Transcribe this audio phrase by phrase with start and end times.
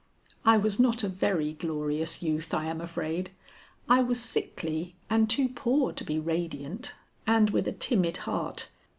[0.43, 3.29] "I was not a very glorious youth, I am afraid.
[3.87, 6.95] I was sickly, and too poor to be radiant,
[7.27, 8.69] and with a timid heart.